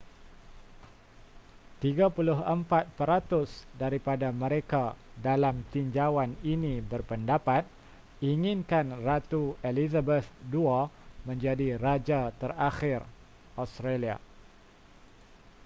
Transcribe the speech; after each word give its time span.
34 1.77 2.17
peratus 2.97 3.51
daripada 3.81 4.27
mereka 4.43 4.83
dalam 5.27 5.55
tinjauan 5.73 6.31
ini 6.53 6.73
berpendapat 6.91 7.63
inginkan 8.31 8.87
ratu 9.07 9.43
elizabeth 9.69 10.25
ii 10.59 10.81
menjadi 11.29 11.67
raja 11.85 12.21
terakhir 12.41 12.99
australia 13.61 14.15